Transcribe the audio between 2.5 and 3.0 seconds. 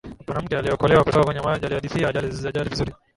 vizuri